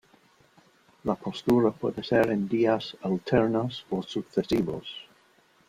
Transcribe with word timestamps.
La 1.03 1.13
postura 1.13 1.69
puede 1.69 2.03
ser 2.03 2.31
en 2.31 2.47
días 2.47 2.97
alternos 3.03 3.85
o 3.91 4.01
sucesivos. 4.01 4.87